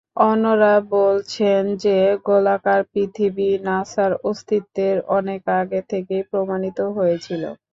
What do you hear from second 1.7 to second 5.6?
যে, গোলাকার পৃথিবী নাসার অস্তিত্বের অনেক